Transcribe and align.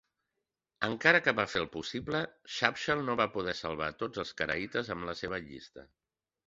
Encara 0.87 1.19
que 1.25 1.33
va 1.39 1.45
fer 1.51 1.61
el 1.65 1.69
possible, 1.75 2.23
Shapshal 2.55 3.07
no 3.11 3.19
va 3.23 3.31
poder 3.37 3.57
salvar 3.63 3.93
a 3.95 3.97
tots 4.03 4.25
els 4.27 4.35
caraïtes 4.43 4.93
amb 4.97 5.11
la 5.13 5.19
seva 5.25 5.45
llista. 5.49 5.91